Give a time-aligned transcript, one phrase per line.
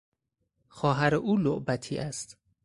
[0.67, 2.37] خواهر او لعبتی است!